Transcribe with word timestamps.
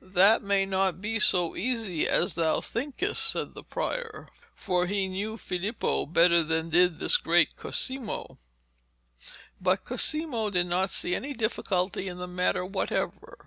'That 0.00 0.42
may 0.42 0.66
not 0.66 1.00
be 1.00 1.20
so 1.20 1.54
easy 1.54 2.08
as 2.08 2.34
thou 2.34 2.60
thinkest,' 2.60 3.24
said 3.24 3.54
the 3.54 3.62
prior, 3.62 4.26
for 4.52 4.88
he 4.88 5.06
knew 5.06 5.36
Filippo 5.36 6.06
better 6.06 6.42
than 6.42 6.70
did 6.70 6.98
this 6.98 7.16
great 7.16 7.54
Cosimo. 7.54 8.40
But 9.60 9.84
Cosimo 9.84 10.50
did 10.50 10.66
not 10.66 10.90
see 10.90 11.14
any 11.14 11.34
difficulty 11.34 12.08
in 12.08 12.18
the 12.18 12.26
matter 12.26 12.66
whatever. 12.66 13.46